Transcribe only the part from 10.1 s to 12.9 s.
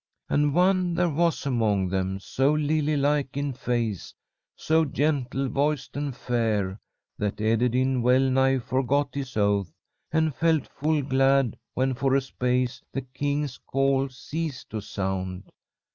and felt full glad when for a space